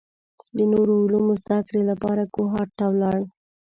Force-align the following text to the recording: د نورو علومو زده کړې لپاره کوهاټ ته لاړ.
د 0.55 0.57
نورو 0.73 0.93
علومو 1.01 1.33
زده 1.41 1.59
کړې 1.67 1.81
لپاره 1.89 2.23
کوهاټ 2.33 2.69
ته 2.77 2.85
لاړ. 3.01 3.19